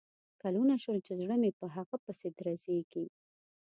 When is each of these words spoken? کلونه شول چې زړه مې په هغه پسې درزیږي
کلونه 0.41 0.75
شول 0.83 0.97
چې 1.05 1.13
زړه 1.21 1.35
مې 1.41 1.51
په 1.59 1.65
هغه 1.75 1.95
پسې 2.05 2.27
درزیږي 2.39 3.05